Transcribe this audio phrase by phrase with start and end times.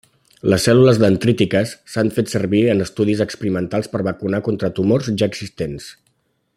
[0.51, 5.93] Les cèl·lules dendrítiques s'han fet servir en estudis experimentals per vacunar contra tumors ja existents.